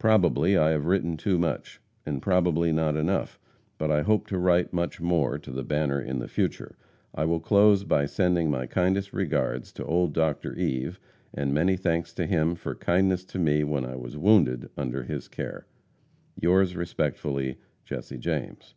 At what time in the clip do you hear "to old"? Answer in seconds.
9.74-10.14